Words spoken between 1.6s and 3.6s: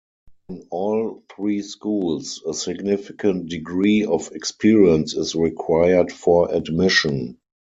schools, a significant